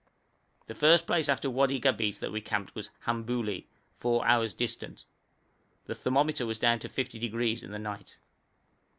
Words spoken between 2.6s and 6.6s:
at was Hambulli, four hours distant. The thermometer was